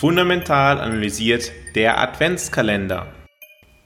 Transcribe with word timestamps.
Fundamental 0.00 0.80
analysiert 0.80 1.52
der 1.74 2.00
Adventskalender. 2.00 3.08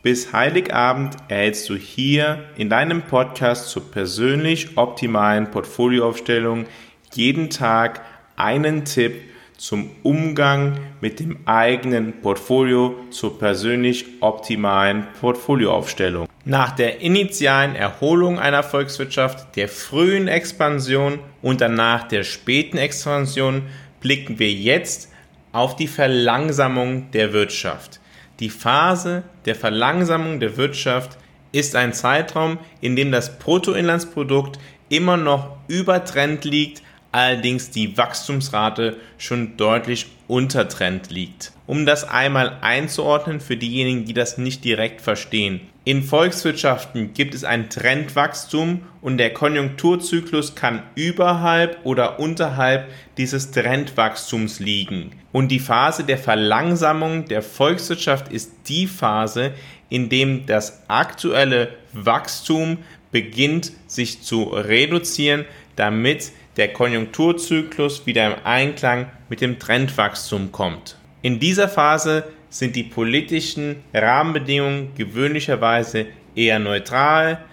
Bis 0.05 0.33
Heiligabend 0.33 1.17
erhältst 1.27 1.69
du 1.69 1.75
hier 1.75 2.45
in 2.57 2.71
deinem 2.71 3.03
Podcast 3.03 3.69
zur 3.71 3.91
persönlich 3.91 4.79
optimalen 4.79 5.51
Portfolioaufstellung 5.51 6.67
jeden 7.15 7.51
Tag 7.51 8.03
einen 8.37 8.85
Tipp 8.85 9.23
zum 9.57 9.91
Umgang 10.05 10.79
mit 11.01 11.19
dem 11.19 11.37
eigenen 11.47 12.21
Portfolio 12.21 12.95
zur 13.11 13.37
persönlich 13.37 14.05
optimalen 14.21 15.09
Portfolioaufstellung. 15.21 16.29
Nach 16.45 16.71
der 16.77 17.01
initialen 17.01 17.75
Erholung 17.75 18.39
einer 18.39 18.63
Volkswirtschaft, 18.63 19.57
der 19.57 19.69
frühen 19.69 20.29
Expansion 20.29 21.19
und 21.43 21.61
danach 21.61 22.07
der 22.07 22.23
späten 22.23 22.79
Expansion 22.79 23.63
blicken 24.01 24.39
wir 24.39 24.53
jetzt 24.53 25.09
auf 25.55 25.77
die 25.77 25.87
Verlangsamung 25.87 27.13
der 27.13 27.33
Wirtschaft. 27.33 28.01
Die 28.41 28.51
Phase 28.51 29.23
der 29.45 29.55
Verlangsamung 29.55 30.41
der 30.41 30.57
Wirtschaft 30.57 31.17
ist 31.53 31.77
ein 31.77 31.93
Zeitraum, 31.93 32.59
in 32.81 32.97
dem 32.97 33.13
das 33.13 33.39
Bruttoinlandsprodukt 33.39 34.59
immer 34.89 35.17
noch 35.17 35.57
über 35.69 36.05
Trend 36.05 36.45
liegt, 36.45 36.83
allerdings 37.13 37.71
die 37.71 37.97
Wachstumsrate 37.97 38.97
schon 39.17 39.57
deutlich 39.57 40.07
unter 40.27 40.69
Trend 40.69 41.13
liegt. 41.13 41.53
Um 41.69 41.87
das 41.87 42.03
einmal 42.03 42.59
einzuordnen 42.61 43.39
für 43.39 43.57
diejenigen, 43.57 44.05
die 44.05 44.15
das 44.15 44.37
nicht 44.37 44.65
direkt 44.65 45.01
verstehen. 45.01 45.61
In 45.87 46.03
Volkswirtschaften 46.03 47.13
gibt 47.13 47.35
es 47.35 47.45
ein 47.45 47.69
Trendwachstum 47.69 48.81
und 49.03 49.19
der 49.19 49.35
Konjunkturzyklus 49.35 50.55
kann 50.55 50.83
überhalb 50.95 51.85
oder 51.85 52.19
unterhalb 52.19 52.89
dieses 53.19 53.51
Trendwachstums 53.51 54.61
liegen. 54.61 55.11
Und 55.31 55.49
die 55.49 55.59
Phase 55.59 56.05
der 56.05 56.17
Verlangsamung 56.17 57.27
der 57.27 57.43
Volkswirtschaft 57.43 58.33
ist 58.33 58.53
die 58.67 58.87
Phase, 58.87 59.53
in 59.91 60.09
dem 60.09 60.47
das 60.47 60.85
aktuelle 60.89 61.69
Wachstum 61.93 62.79
beginnt 63.13 63.73
sich 63.87 64.23
zu 64.23 64.45
reduzieren, 64.45 65.45
damit 65.77 66.33
der 66.57 66.73
Konjunkturzyklus 66.73 68.07
wieder 68.07 68.27
im 68.27 68.47
Einklang 68.47 69.11
mit 69.29 69.43
dem 69.43 69.59
Trendwachstum 69.59 70.51
kommt. 70.51 70.97
In 71.21 71.41
dieser 71.41 71.69
Phase 71.69 72.25
sind 72.55 72.77
die 72.77 72.85
politischen 72.85 73.83
Rahmenbedingungen 73.93 74.95
gewöhnlicherweise 74.95 76.07
eher 76.37 76.61
neutral. 76.61 77.45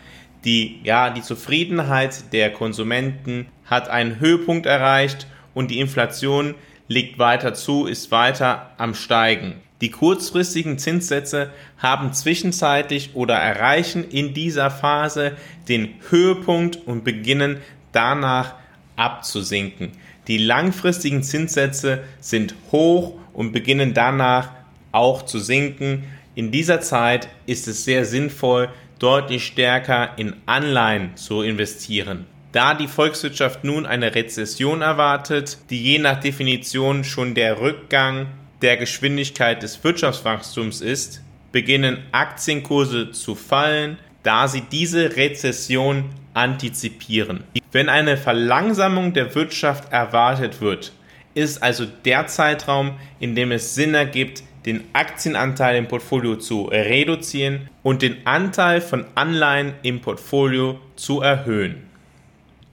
Die, 0.46 0.80
ja, 0.84 1.10
die 1.10 1.24
Zufriedenheit 1.24 2.32
der 2.34 2.54
Konsumenten 2.54 3.48
hat 3.66 3.90
einen 3.90 4.20
Höhepunkt 4.20 4.68
erreicht 4.68 5.26
und 5.56 5.72
die 5.72 5.80
Inflation 5.80 6.54
legt 6.88 7.18
weiter 7.18 7.56
zu, 7.56 7.88
ist 7.88 8.12
weiter 8.12 8.74
am 8.78 8.94
Steigen. 8.94 9.56
Die 9.82 9.90
kurzfristigen 9.90 10.78
Zinssätze 10.78 11.50
haben 11.80 12.14
zwischenzeitlich 12.14 13.16
oder 13.16 13.34
erreichen 13.34 14.08
in 14.08 14.36
dieser 14.36 14.70
Phase 14.70 15.32
den 15.68 15.96
Höhepunkt 16.12 16.76
und 16.76 17.04
beginnen 17.04 17.58
danach 17.92 18.54
abzusinken. 18.98 19.94
Die 20.28 20.38
langfristigen 20.38 21.24
Zinssätze 21.24 22.04
sind 22.20 22.54
hoch 22.72 23.16
und 23.34 23.52
beginnen 23.52 23.96
danach 23.96 24.61
auch 24.92 25.24
zu 25.24 25.40
sinken. 25.40 26.04
In 26.36 26.52
dieser 26.52 26.82
Zeit 26.82 27.28
ist 27.46 27.68
es 27.68 27.84
sehr 27.84 28.06
sinnvoll, 28.06 28.70
deutlich 29.00 29.46
stärker 29.46 30.18
in 30.18 30.36
Anleihen 30.46 31.16
zu 31.16 31.42
investieren. 31.42 32.26
Da 32.52 32.74
die 32.74 32.88
Volkswirtschaft 32.88 33.64
nun 33.64 33.86
eine 33.86 34.14
Rezession 34.14 34.82
erwartet, 34.82 35.58
die 35.70 35.82
je 35.82 36.00
nach 36.00 36.20
Definition 36.20 37.04
schon 37.04 37.34
der 37.34 37.62
Rückgang 37.62 38.28
der 38.62 38.78
Geschwindigkeit 38.78 39.64
des 39.64 39.84
Wirtschaftswachstums 39.84 40.82
ist, 40.82 41.22
beginnen 41.52 42.04
Aktienkurse 42.12 43.12
zu 43.12 43.36
fallen, 43.36 43.98
da 44.24 44.48
sie 44.48 44.62
diese 44.62 45.16
Rezession 45.16 46.06
antizipieren. 46.34 47.44
Wenn 47.72 47.90
eine 47.90 48.18
Verlangsamung 48.18 49.14
der 49.14 49.34
Wirtschaft 49.34 49.92
erwartet 49.92 50.62
wird, 50.62 50.92
ist 51.34 51.64
also 51.64 51.86
der 51.86 52.28
Zeitraum, 52.28 52.94
in 53.20 53.36
dem 53.36 53.52
es 53.52 53.76
Sinn 53.76 53.94
ergibt, 53.94 54.44
den 54.66 54.84
Aktienanteil 54.94 55.76
im 55.78 55.88
Portfolio 55.88 56.36
zu 56.36 56.66
reduzieren 56.66 57.70
und 57.84 58.02
den 58.02 58.26
Anteil 58.26 58.82
von 58.82 59.06
Anleihen 59.16 59.74
im 59.84 60.02
Portfolio 60.02 60.80
zu 60.96 61.22
erhöhen. 61.22 61.84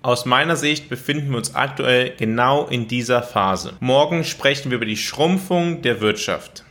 Aus 0.03 0.27
meiner 0.27 0.57
Sicht 0.57 0.89
befinden 0.89 1.31
wir 1.31 1.39
uns 1.39 1.55
aktuell 1.55 2.13
genau 2.17 2.67
in 2.67 2.87
dieser 2.87 3.23
Phase. 3.23 3.75
Morgen 3.81 4.23
sprechen 4.25 4.71
wir 4.71 4.77
über 4.77 4.87
die 4.87 4.97
Schrumpfung 4.97 5.83
der 5.83 6.01
Wirtschaft. 6.01 6.65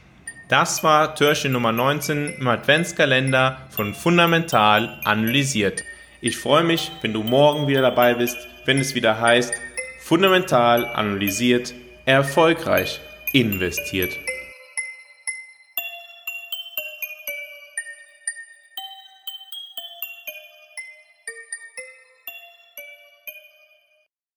Das 0.50 0.82
war 0.82 1.14
Türchen 1.14 1.52
Nummer 1.52 1.74
19 1.74 2.36
im 2.40 2.48
Adventskalender 2.48 3.58
von 3.70 3.94
Fundamental 3.94 5.02
analysiert. 5.04 5.84
Ich 6.22 6.38
freue 6.38 6.64
mich, 6.64 6.90
wenn 7.02 7.12
du 7.12 7.22
morgen 7.22 7.68
wieder 7.68 7.82
dabei 7.82 8.14
bist, 8.14 8.38
wenn 8.66 8.80
es 8.80 8.96
wieder 8.96 9.20
heißt, 9.20 9.54
fundamental 10.00 10.86
analysiert, 10.86 11.74
erfolgreich 12.06 13.02
investiert. 13.34 14.18